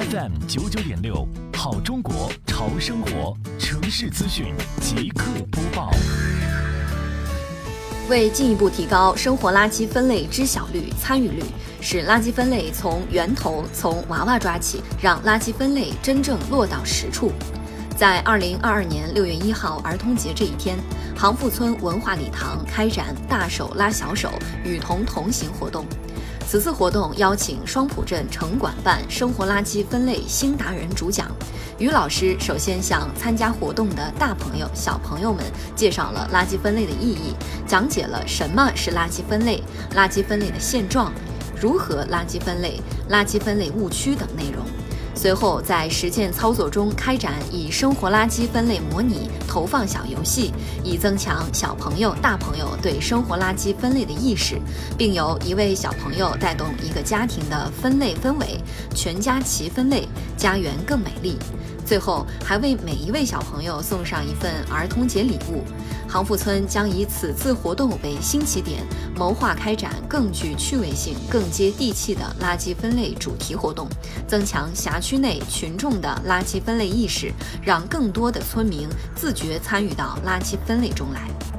[0.00, 5.90] FM 九九点六，好中国潮生活城市资讯即刻播报。
[8.08, 11.42] 为进一步提高生活垃圾分类知晓率、参与率，
[11.82, 17.30] 使垃圾分类从源头、从娃娃抓起，让垃圾分类真正落到实处。
[18.00, 20.78] 在二零二二年六月一号儿童节这一天，
[21.14, 24.30] 杭富村文化礼堂开展“大手拉小手，
[24.64, 25.84] 与童同行”活动。
[26.48, 31.30] 此次活动邀请双浦镇城管办生活垃圾分类新达人主讲，
[31.78, 35.44] 于老师首先向参加活动的大朋友、小朋友们
[35.76, 37.34] 介绍了垃圾分类的意义，
[37.66, 39.62] 讲解了什么是垃圾分类、
[39.94, 41.12] 垃圾分类的现状、
[41.60, 44.64] 如何垃圾分类、垃圾分类误区等内容。
[45.14, 54.58] 随后，在实践操作中开展以生活垃圾分类模拟投放小游戏，以增强小朋友、大朋友对生活垃圾分类的意识，
[54.96, 58.58] 并由一位小朋友带动一个家庭的分类氛围，
[58.94, 61.36] 全家齐分类，家园更美丽。
[61.84, 65.64] 最后，还为每一位小朋友送上一份儿童节礼物。
[66.08, 68.82] 杭富村将以此次活动为新起点，
[69.16, 73.88] 谋划开展更具趣味性、更接地气的垃圾分类主题活动，
[74.26, 81.49] 增强辖区内群众的垃圾分类意识，让更多的村民自觉参与到垃圾分类中来。